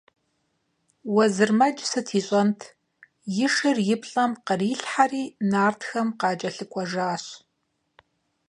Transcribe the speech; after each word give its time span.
Уэзырмэдж 1.13 1.77
сыт 1.91 2.07
ищӏэнт– 2.19 2.59
и 3.45 3.47
шыр 3.53 3.77
и 3.93 3.95
плӏэм 4.01 4.31
кърилъхьэри, 4.45 5.23
нартхэм 5.51 6.07
къакӏэлъыкӏуэжащ. 6.19 7.23